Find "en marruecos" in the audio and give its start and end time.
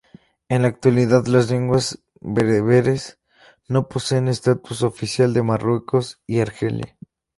5.37-6.23